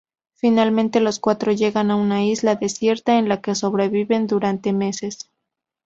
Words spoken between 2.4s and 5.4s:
desierta en la que sobreviven durante meses.